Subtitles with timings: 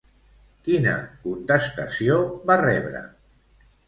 [0.69, 0.93] Quina
[1.25, 2.15] contestació
[2.53, 3.03] va rebre?